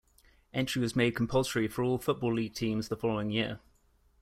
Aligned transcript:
Entry 0.51 0.81
was 0.81 0.95
made 0.95 1.15
compulsory 1.15 1.67
for 1.67 1.83
all 1.83 1.99
Football 1.99 2.33
League 2.33 2.55
teams 2.55 2.87
the 2.87 2.97
following 2.97 3.29
year. 3.29 3.59